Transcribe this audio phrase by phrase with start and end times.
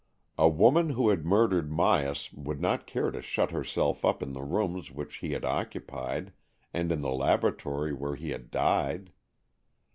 [0.39, 4.41] A woman who had murdered Myas would not care to shut herself up in the
[4.41, 6.33] rooms which he had occupied,
[6.73, 9.11] and in the laboratory where he had died.